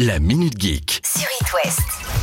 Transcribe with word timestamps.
La 0.00 0.18
Minute 0.18 0.60
Geek. 0.60 1.00
sur 1.06 1.28
It 1.40 1.46
West. 1.54 1.78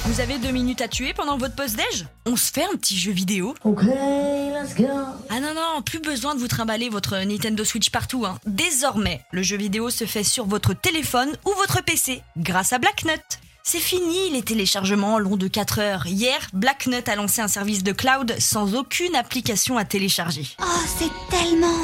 Vous 0.08 0.20
avez 0.20 0.38
deux 0.40 0.52
minutes 0.52 0.82
à 0.82 0.90
tuer 0.90 1.14
pendant 1.14 1.38
votre 1.38 1.56
pause-déj 1.56 2.06
On 2.26 2.36
se 2.36 2.52
fait 2.52 2.66
un 2.66 2.76
petit 2.76 2.98
jeu 2.98 3.14
vidéo 3.14 3.56
Ok, 3.64 3.84
let's 3.84 4.76
go. 4.76 4.90
Ah 5.30 5.40
non, 5.40 5.54
non, 5.54 5.82
plus 5.82 6.00
besoin 6.02 6.36
de 6.36 6.42
vous 6.42 6.50
trimballer 6.50 6.90
votre 6.90 7.16
Nintendo 7.18 7.64
Switch 7.64 7.92
partout. 7.92 8.26
Hein. 8.26 8.40
Désormais, 8.46 9.22
le 9.32 9.42
jeu 9.42 9.56
vidéo 9.56 9.90
se 9.90 10.04
fait 10.04 10.26
sur 10.26 10.46
votre 10.46 10.74
téléphone 10.74 11.30
ou 11.46 11.52
votre 11.56 11.82
PC, 11.82 12.22
grâce 12.36 12.74
à 12.74 12.78
Blacknut. 12.78 13.22
C'est 13.64 13.80
fini 13.80 14.30
les 14.32 14.42
téléchargements 14.42 15.20
longs 15.20 15.38
de 15.38 15.48
4 15.48 15.80
heures. 15.80 16.06
Hier, 16.08 16.50
Blacknut 16.52 17.08
a 17.08 17.16
lancé 17.16 17.40
un 17.42 17.48
service 17.48 17.84
de 17.84 17.94
cloud 17.94 18.36
sans 18.38 18.76
aucune 18.76 19.16
application 19.16 19.78
à 19.78 19.86
télécharger. 19.86 20.46
Oh, 20.62 20.66
c'est 21.00 21.10
tellement 21.30 21.80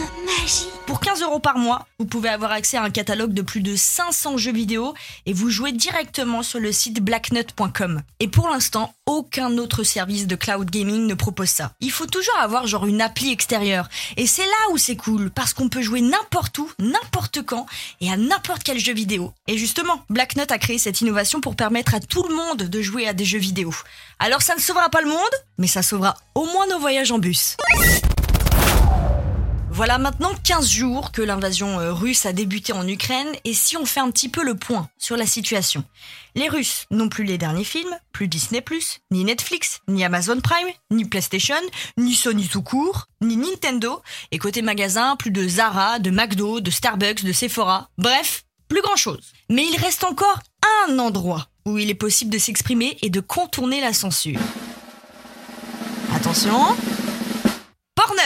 Pour 0.86 1.00
15 1.00 1.21
euros 1.21 1.39
par 1.39 1.57
mois, 1.57 1.86
vous 2.00 2.05
pouvez 2.05 2.30
avoir 2.30 2.52
accès 2.52 2.75
à 2.75 2.82
un 2.82 2.89
catalogue 2.89 3.34
de 3.34 3.43
plus 3.43 3.62
de 3.62 3.75
500 3.75 4.38
jeux 4.38 4.52
vidéo 4.52 4.95
et 5.27 5.34
vous 5.34 5.50
jouez 5.50 5.71
directement 5.71 6.41
sur 6.41 6.59
le 6.59 6.71
site 6.71 6.99
blacknut.com. 6.99 8.02
Et 8.20 8.27
pour 8.27 8.49
l'instant, 8.49 8.94
aucun 9.05 9.57
autre 9.59 9.84
service 9.84 10.26
de 10.26 10.35
cloud 10.35 10.70
gaming 10.70 11.05
ne 11.05 11.13
propose 11.13 11.49
ça. 11.49 11.73
Il 11.80 11.91
faut 11.91 12.07
toujours 12.07 12.38
avoir 12.40 12.66
genre 12.66 12.88
une 12.88 13.02
appli 13.02 13.31
extérieure. 13.31 13.88
Et 14.18 14.26
c'est 14.26 14.45
là 14.45 14.71
où 14.71 14.77
c'est 14.77 14.95
cool, 14.95 15.30
parce 15.30 15.54
qu'on 15.54 15.70
peut 15.70 15.84
jouer 15.84 16.02
n'importe 16.02 16.57
où, 16.57 16.71
n'importe 16.80 17.43
quand 17.43 17.68
et 18.02 18.12
à 18.12 18.18
n'importe 18.18 18.63
quel 18.63 18.80
jeu 18.80 18.93
vidéo. 18.93 19.32
Et 19.48 19.57
justement, 19.59 20.04
Blacknut 20.09 20.52
a 20.52 20.57
créé 20.57 20.80
cette 20.80 21.02
innovation 21.02 21.40
pour 21.40 21.55
permettre 21.55 21.93
à 21.93 21.99
tout 21.99 22.23
le 22.27 22.34
monde 22.34 22.63
de 22.63 22.82
jouer 22.82 23.07
à 23.07 23.13
des 23.13 23.26
jeux 23.26 23.38
vidéo. 23.38 23.73
Alors 24.18 24.41
ça 24.41 24.55
ne 24.55 24.62
sauvera 24.62 24.90
pas 24.90 25.02
le 25.02 25.09
monde, 25.09 25.20
mais 25.59 25.68
ça 25.68 25.84
sauvera 25.84 26.16
au 26.34 26.46
moins 26.46 26.68
nos 26.68 26.80
voyages 26.80 27.12
en 27.12 27.20
bus. 27.20 27.57
Voilà 29.80 29.98
maintenant 29.98 30.34
15 30.44 30.68
jours 30.68 31.14
que 31.14 31.22
l'invasion 31.22 31.80
euh, 31.80 31.94
russe 31.94 32.26
a 32.26 32.34
débuté 32.34 32.74
en 32.74 32.86
Ukraine 32.86 33.30
et 33.46 33.54
si 33.54 33.78
on 33.78 33.86
fait 33.86 34.02
un 34.02 34.12
petit 34.12 34.28
peu 34.28 34.44
le 34.44 34.55
point 34.55 34.90
sur 34.98 35.16
la 35.16 35.26
situation. 35.26 35.86
Les 36.36 36.50
Russes 36.50 36.86
n'ont 36.92 37.08
plus 37.08 37.24
les 37.24 37.38
derniers 37.38 37.64
films, 37.64 37.96
plus 38.12 38.28
Disney+, 38.28 38.62
ni 39.10 39.24
Netflix, 39.24 39.80
ni 39.88 40.04
Amazon 40.04 40.41
Prime, 40.41 40.68
ni 40.91 41.05
PlayStation, 41.05 41.55
ni 41.98 42.13
Sony 42.13 42.49
tout 42.49 42.62
court, 42.62 43.08
ni 43.21 43.38
Nintendo, 43.38 44.02
et 44.32 44.38
côté 44.38 44.62
magasin, 44.62 45.16
plus 45.16 45.32
de 45.32 45.48
Zara, 45.48 45.99
de 45.99 46.12
McDo, 46.12 46.60
de 46.60 46.71
Starbucks, 46.71 47.24
de 47.24 47.32
Sephora, 47.32 47.88
bref, 47.98 48.43
plus 48.68 48.82
grand 48.82 48.98
chose. 48.98 49.32
Mais 49.49 49.66
il 49.66 49.80
reste 49.80 50.04
encore 50.04 50.41
un 50.90 50.99
endroit 50.99 51.48
où 51.66 51.77
il 51.77 51.90
est 51.90 51.93
possible 51.93 52.32
de 52.32 52.38
s'exprimer 52.38 52.98
et 53.02 53.10
de 53.10 53.21
contourner 53.21 53.80
la 53.80 53.93
censure. 53.93 54.41
Attention 56.14 56.76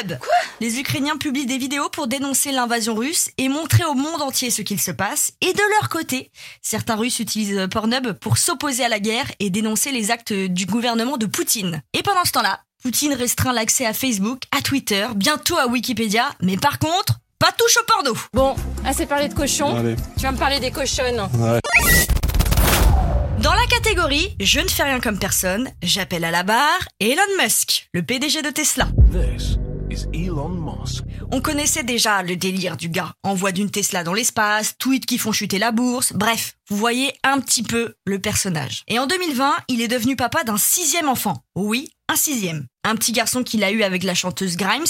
Pornhub 0.03 0.19
Les 0.59 0.79
Ukrainiens 0.79 1.17
publient 1.17 1.45
des 1.45 1.57
vidéos 1.57 1.89
pour 1.89 2.07
dénoncer 2.07 2.51
l'invasion 2.51 2.95
russe 2.95 3.29
et 3.37 3.49
montrer 3.49 3.83
au 3.85 3.93
monde 3.93 4.21
entier 4.21 4.49
ce 4.49 4.61
qu'il 4.61 4.79
se 4.79 4.91
passe. 4.91 5.31
Et 5.41 5.53
de 5.53 5.79
leur 5.79 5.89
côté, 5.89 6.31
certains 6.61 6.95
Russes 6.95 7.19
utilisent 7.19 7.67
Pornhub 7.71 8.13
pour 8.13 8.37
s'opposer 8.37 8.83
à 8.85 8.89
la 8.89 8.99
guerre 8.99 9.31
et 9.39 9.49
dénoncer 9.49 9.91
les 9.91 10.11
actes 10.11 10.33
du 10.33 10.65
gouvernement 10.65 11.17
de 11.17 11.25
Poutine. 11.25 11.81
Et 11.93 12.03
pendant 12.03 12.25
ce 12.25 12.31
temps-là, 12.31 12.61
Poutine 12.81 13.13
restreint 13.13 13.53
l'accès 13.53 13.85
à 13.85 13.93
Facebook, 13.93 14.43
à 14.51 14.61
Twitter, 14.61 15.07
bientôt 15.15 15.57
à 15.57 15.67
Wikipédia, 15.67 16.29
mais 16.41 16.57
par 16.57 16.79
contre, 16.79 17.19
pas 17.39 17.51
touche 17.51 17.77
au 17.77 17.85
porno 17.85 18.17
Bon, 18.33 18.55
assez 18.85 19.05
parlé 19.05 19.27
de 19.29 19.33
cochons. 19.33 19.95
Tu 20.17 20.23
vas 20.23 20.31
me 20.31 20.37
parler 20.37 20.59
des 20.59 20.71
cochonnes. 20.71 21.27
Dans 23.39 23.53
la 23.53 23.65
catégorie 23.69 24.35
Je 24.39 24.59
ne 24.59 24.67
fais 24.67 24.83
rien 24.83 24.99
comme 24.99 25.19
personne, 25.19 25.69
j'appelle 25.81 26.23
à 26.23 26.31
la 26.31 26.43
barre 26.43 26.87
Elon 26.99 27.21
Musk, 27.41 27.87
le 27.93 28.01
PDG 28.01 28.41
de 28.41 28.49
Tesla. 28.49 28.87
This. 29.11 29.57
On 31.31 31.41
connaissait 31.41 31.83
déjà 31.83 32.23
le 32.23 32.35
délire 32.35 32.77
du 32.77 32.89
gars. 32.89 33.13
Envoi 33.23 33.51
d'une 33.51 33.69
Tesla 33.69 34.03
dans 34.03 34.13
l'espace, 34.13 34.77
tweets 34.77 35.05
qui 35.05 35.17
font 35.17 35.31
chuter 35.31 35.59
la 35.59 35.71
bourse, 35.71 36.13
bref, 36.13 36.55
vous 36.69 36.77
voyez 36.77 37.13
un 37.23 37.39
petit 37.39 37.63
peu 37.63 37.95
le 38.05 38.19
personnage. 38.19 38.83
Et 38.87 38.99
en 38.99 39.07
2020, 39.07 39.53
il 39.67 39.81
est 39.81 39.87
devenu 39.87 40.15
papa 40.15 40.43
d'un 40.43 40.57
sixième 40.57 41.09
enfant. 41.09 41.43
Oui, 41.55 41.91
un 42.09 42.15
sixième. 42.15 42.67
Un 42.83 42.95
petit 42.95 43.11
garçon 43.11 43.43
qu'il 43.43 43.63
a 43.63 43.71
eu 43.71 43.83
avec 43.83 44.03
la 44.03 44.13
chanteuse 44.13 44.57
Grimes. 44.57 44.83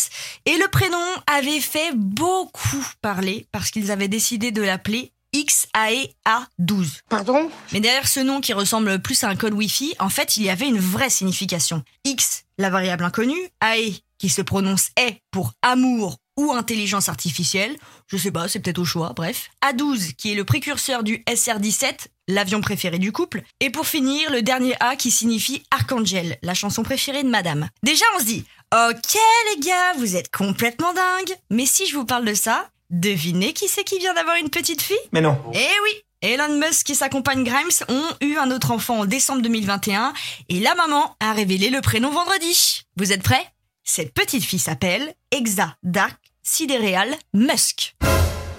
Et 0.45 0.57
le 0.57 0.67
prénom 0.67 0.97
avait 1.27 1.59
fait 1.59 1.91
beaucoup 1.95 2.85
parler 3.01 3.47
parce 3.51 3.71
qu'ils 3.71 3.91
avaient 3.91 4.07
décidé 4.07 4.51
de 4.51 4.61
l'appeler 4.61 5.11
XAEA12. 5.33 7.01
Pardon? 7.09 7.49
Mais 7.71 7.79
derrière 7.79 8.07
ce 8.07 8.19
nom 8.19 8.39
qui 8.39 8.53
ressemble 8.53 8.99
plus 8.99 9.23
à 9.23 9.29
un 9.29 9.35
code 9.35 9.53
Wi-Fi, 9.53 9.95
en 9.99 10.09
fait, 10.09 10.37
il 10.37 10.43
y 10.43 10.49
avait 10.49 10.67
une 10.67 10.79
vraie 10.79 11.09
signification. 11.09 11.83
X, 12.05 12.43
la 12.57 12.69
variable 12.69 13.03
inconnue, 13.03 13.49
AE, 13.61 13.93
qui 14.23 14.29
se 14.29 14.41
prononce 14.41 14.87
est 14.95 15.17
pour 15.31 15.51
amour 15.61 16.15
ou 16.37 16.53
intelligence 16.53 17.09
artificielle, 17.09 17.75
je 18.07 18.15
sais 18.15 18.31
pas, 18.31 18.47
c'est 18.47 18.61
peut-être 18.61 18.79
au 18.79 18.85
choix, 18.85 19.11
bref. 19.13 19.49
A12, 19.61 20.13
qui 20.13 20.31
est 20.31 20.35
le 20.35 20.45
précurseur 20.45 21.03
du 21.03 21.17
SR17, 21.27 22.07
l'avion 22.29 22.61
préféré 22.61 22.99
du 22.99 23.11
couple. 23.11 23.43
Et 23.59 23.69
pour 23.69 23.85
finir, 23.85 24.31
le 24.31 24.41
dernier 24.41 24.75
A 24.79 24.95
qui 24.95 25.11
signifie 25.11 25.63
Archangel, 25.71 26.37
la 26.41 26.53
chanson 26.53 26.83
préférée 26.83 27.23
de 27.23 27.27
madame. 27.27 27.67
Déjà, 27.83 28.05
on 28.15 28.19
se 28.19 28.23
dit, 28.23 28.45
ok 28.73 29.17
les 29.55 29.59
gars, 29.59 29.93
vous 29.97 30.15
êtes 30.15 30.31
complètement 30.31 30.93
dingues. 30.93 31.35
Mais 31.49 31.65
si 31.65 31.85
je 31.85 31.97
vous 31.97 32.05
parle 32.05 32.23
de 32.23 32.33
ça, 32.33 32.69
devinez 32.91 33.51
qui 33.51 33.67
c'est 33.67 33.83
qui 33.83 33.99
vient 33.99 34.13
d'avoir 34.13 34.37
une 34.37 34.49
petite 34.49 34.81
fille? 34.81 34.95
Mais 35.11 35.19
non. 35.19 35.37
eh 35.53 35.57
oui 35.83 36.01
Elon 36.21 36.57
Musk 36.57 36.89
et 36.89 36.93
sa 36.93 37.09
compagne 37.09 37.43
Grimes 37.43 37.67
ont 37.89 38.07
eu 38.21 38.37
un 38.37 38.49
autre 38.51 38.71
enfant 38.71 38.99
en 38.99 39.05
décembre 39.05 39.41
2021 39.41 40.13
et 40.47 40.61
la 40.61 40.73
maman 40.75 41.17
a 41.19 41.33
révélé 41.33 41.69
le 41.69 41.81
prénom 41.81 42.11
vendredi. 42.11 42.83
Vous 42.95 43.11
êtes 43.11 43.21
prêts? 43.23 43.45
Cette 43.85 44.13
petite 44.13 44.45
fille 44.45 44.59
s'appelle 44.59 45.13
Exa 45.31 45.75
Dark 45.83 46.17
Sidereal 46.41 47.13
Musk. 47.33 47.95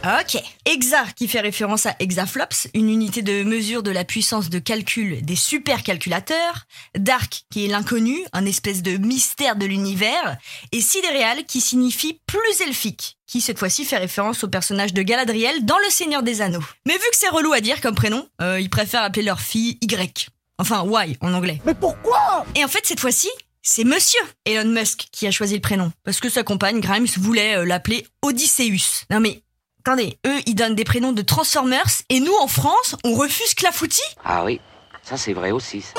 Ok. 0.05 0.37
Exa 0.67 1.07
qui 1.17 1.29
fait 1.29 1.41
référence 1.41 1.87
à 1.87 1.97
Exaflops, 1.99 2.69
une 2.75 2.91
unité 2.91 3.23
de 3.23 3.43
mesure 3.43 3.83
de 3.83 3.91
la 3.91 4.05
puissance 4.05 4.51
de 4.51 4.59
calcul 4.59 5.25
des 5.25 5.35
supercalculateurs. 5.35 6.67
Dark 6.95 7.45
qui 7.51 7.65
est 7.65 7.69
l'inconnu, 7.69 8.19
un 8.35 8.45
espèce 8.45 8.83
de 8.83 8.99
mystère 8.99 9.57
de 9.57 9.65
l'univers. 9.65 10.37
Et 10.73 10.83
Sidereal 10.83 11.47
qui 11.47 11.63
signifie 11.63 12.21
plus 12.27 12.61
elfique, 12.61 13.17
qui 13.27 13.41
cette 13.41 13.59
fois-ci 13.59 13.87
fait 13.87 13.97
référence 13.97 14.45
au 14.45 14.49
personnage 14.49 14.93
de 14.93 15.01
Galadriel 15.01 15.65
dans 15.65 15.79
Le 15.79 15.89
Seigneur 15.89 16.23
des 16.23 16.43
Anneaux. 16.43 16.65
Mais 16.87 16.95
vu 16.95 17.11
que 17.11 17.17
c'est 17.17 17.31
relou 17.31 17.55
à 17.55 17.63
dire 17.63 17.81
comme 17.81 17.95
prénom, 17.95 18.29
euh, 18.43 18.61
ils 18.61 18.71
préfèrent 18.71 19.05
appeler 19.05 19.25
leur 19.25 19.41
fille 19.41 19.79
Y. 19.81 20.29
Enfin, 20.59 20.85
Y 20.85 21.17
en 21.23 21.33
anglais. 21.33 21.63
Mais 21.65 21.75
pourquoi? 21.75 22.45
Et 22.55 22.63
en 22.63 22.69
fait, 22.69 22.85
cette 22.85 23.01
fois-ci, 23.01 23.29
c'est 23.65 23.85
Monsieur 23.85 24.21
Elon 24.45 24.69
Musk 24.69 25.09
qui 25.11 25.27
a 25.27 25.31
choisi 25.31 25.55
le 25.55 25.61
prénom. 25.61 25.91
Parce 26.05 26.21
que 26.21 26.29
sa 26.29 26.45
compagne, 26.45 26.81
Grimes, 26.81 27.07
voulait 27.17 27.57
euh, 27.57 27.65
l'appeler 27.65 28.07
Odysseus. 28.23 29.07
Non 29.11 29.21
mais, 29.21 29.43
attendez, 29.81 30.19
eux, 30.27 30.41
ils 30.47 30.55
donnent 30.55 30.75
des 30.75 30.85
prénoms 30.85 31.13
de 31.13 31.23
Transformers, 31.23 32.03
et 32.11 32.21
nous, 32.21 32.35
en 32.41 32.47
France, 32.47 32.95
on 33.03 33.15
refuse 33.15 33.55
Clafoutis? 33.55 34.01
Ah 34.23 34.45
oui, 34.45 34.61
ça 35.03 35.17
c'est 35.17 35.33
vrai 35.33 35.51
aussi. 35.51 35.81
ça. 35.81 35.95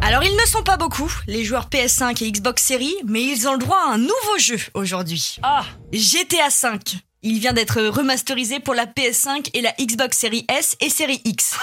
Alors, 0.00 0.22
ils 0.22 0.36
ne 0.36 0.46
sont 0.46 0.62
pas 0.62 0.76
beaucoup, 0.76 1.10
les 1.26 1.44
joueurs 1.44 1.68
PS5 1.68 2.24
et 2.24 2.30
Xbox 2.30 2.62
Series, 2.62 2.96
mais 3.06 3.22
ils 3.22 3.46
ont 3.48 3.52
le 3.52 3.58
droit 3.58 3.78
à 3.86 3.92
un 3.92 3.98
nouveau 3.98 4.38
jeu 4.38 4.58
aujourd'hui. 4.74 5.36
Ah, 5.42 5.64
GTA 5.92 6.48
V. 6.48 6.78
Il 7.22 7.38
vient 7.38 7.54
d'être 7.54 7.80
remasterisé 7.80 8.60
pour 8.60 8.74
la 8.74 8.84
PS5 8.84 9.48
et 9.54 9.62
la 9.62 9.72
Xbox 9.80 10.18
Series 10.18 10.44
S 10.48 10.76
et 10.80 10.90
Series 10.90 11.22
X. 11.24 11.56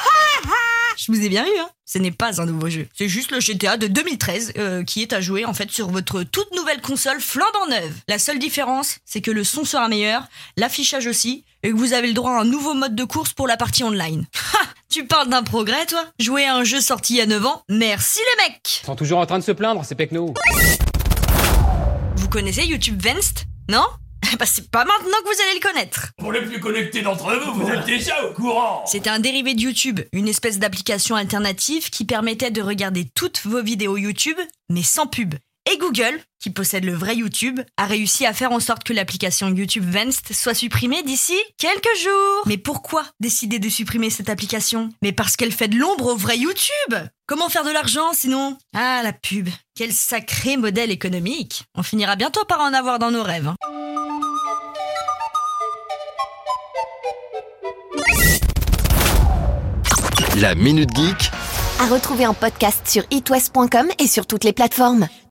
Je 1.03 1.11
vous 1.11 1.25
ai 1.25 1.29
bien 1.29 1.43
eu, 1.43 1.59
hein 1.59 1.69
Ce 1.83 1.97
n'est 1.97 2.11
pas 2.11 2.39
un 2.41 2.45
nouveau 2.45 2.69
jeu. 2.69 2.87
C'est 2.93 3.07
juste 3.07 3.31
le 3.31 3.39
GTA 3.39 3.75
de 3.77 3.87
2013 3.87 4.53
euh, 4.59 4.83
qui 4.83 5.01
est 5.01 5.13
à 5.13 5.21
jouer 5.21 5.45
en 5.45 5.53
fait 5.55 5.71
sur 5.71 5.89
votre 5.89 6.21
toute 6.21 6.53
nouvelle 6.55 6.79
console 6.79 7.19
flambant 7.19 7.65
neuve. 7.71 7.91
La 8.07 8.19
seule 8.19 8.37
différence, 8.37 8.99
c'est 9.03 9.21
que 9.21 9.31
le 9.31 9.43
son 9.43 9.65
sera 9.65 9.89
meilleur, 9.89 10.27
l'affichage 10.57 11.07
aussi, 11.07 11.43
et 11.63 11.71
que 11.71 11.75
vous 11.75 11.93
avez 11.93 12.07
le 12.07 12.13
droit 12.13 12.33
à 12.33 12.41
un 12.41 12.45
nouveau 12.45 12.75
mode 12.75 12.93
de 12.93 13.03
course 13.03 13.33
pour 13.33 13.47
la 13.47 13.57
partie 13.57 13.83
online. 13.83 14.27
Ha 14.53 14.59
Tu 14.89 15.07
parles 15.07 15.29
d'un 15.29 15.41
progrès, 15.41 15.87
toi? 15.87 16.05
Jouer 16.19 16.45
à 16.45 16.55
un 16.55 16.63
jeu 16.63 16.81
sorti 16.81 17.13
il 17.15 17.17
y 17.17 17.21
a 17.21 17.25
9 17.25 17.45
ans 17.47 17.63
Merci 17.69 18.19
les 18.19 18.43
mecs 18.43 18.81
Ils 18.83 18.85
sont 18.85 18.95
toujours 18.95 19.19
en 19.19 19.25
train 19.25 19.39
de 19.39 19.43
se 19.43 19.53
plaindre, 19.53 19.83
ces 19.83 19.95
pecnos. 19.95 20.35
Vous 22.15 22.29
connaissez 22.29 22.65
YouTube 22.65 23.01
Venst? 23.01 23.45
Non? 23.69 23.85
Bah 24.39 24.45
c'est 24.45 24.69
pas 24.71 24.85
maintenant 24.85 25.17
que 25.23 25.27
vous 25.35 25.41
allez 25.43 25.59
le 25.59 25.67
connaître. 25.67 26.07
Pour 26.17 26.31
les 26.31 26.41
plus 26.41 26.59
connectés 26.59 27.01
d'entre 27.01 27.35
vous, 27.39 27.53
vous 27.63 27.69
êtes 27.69 27.85
déjà 27.85 28.23
au 28.25 28.33
courant. 28.33 28.83
C'était 28.87 29.09
un 29.09 29.19
dérivé 29.19 29.53
de 29.53 29.61
YouTube, 29.61 29.99
une 30.13 30.27
espèce 30.27 30.57
d'application 30.59 31.15
alternative 31.15 31.89
qui 31.89 32.05
permettait 32.05 32.51
de 32.51 32.61
regarder 32.61 33.05
toutes 33.13 33.41
vos 33.45 33.61
vidéos 33.61 33.97
YouTube, 33.97 34.37
mais 34.69 34.83
sans 34.83 35.07
pub. 35.07 35.35
Et 35.71 35.77
Google, 35.77 36.19
qui 36.41 36.49
possède 36.49 36.85
le 36.85 36.93
vrai 36.93 37.15
YouTube, 37.17 37.59
a 37.77 37.85
réussi 37.85 38.25
à 38.25 38.33
faire 38.33 38.51
en 38.51 38.59
sorte 38.59 38.83
que 38.83 38.93
l'application 38.93 39.47
YouTube 39.49 39.85
Venst 39.87 40.33
soit 40.33 40.55
supprimée 40.55 41.03
d'ici 41.03 41.37
quelques 41.59 41.99
jours. 42.01 42.43
Mais 42.47 42.57
pourquoi 42.57 43.05
décider 43.19 43.59
de 43.59 43.69
supprimer 43.69 44.09
cette 44.09 44.29
application? 44.29 44.89
Mais 45.03 45.11
parce 45.11 45.35
qu'elle 45.35 45.51
fait 45.51 45.67
de 45.67 45.77
l'ombre 45.77 46.07
au 46.07 46.15
vrai 46.15 46.37
YouTube 46.37 46.95
Comment 47.27 47.47
faire 47.47 47.63
de 47.63 47.69
l'argent 47.71 48.11
sinon? 48.13 48.57
Ah, 48.75 49.01
la 49.03 49.13
pub. 49.13 49.47
Quel 49.75 49.93
sacré 49.93 50.57
modèle 50.57 50.89
économique. 50.91 51.63
On 51.75 51.83
finira 51.83 52.15
bientôt 52.15 52.43
par 52.45 52.59
en 52.61 52.73
avoir 52.73 52.97
dans 52.99 53.11
nos 53.11 53.23
rêves. 53.23 53.47
hein. 53.47 53.55
La 60.39 60.55
Minute 60.55 60.95
Geek 60.95 61.31
À 61.79 61.93
retrouver 61.93 62.25
en 62.25 62.33
podcast 62.33 62.87
sur 62.87 63.03
itwest.com 63.11 63.87
et 63.99 64.07
sur 64.07 64.25
toutes 64.25 64.45
les 64.45 64.53
plateformes. 64.53 65.07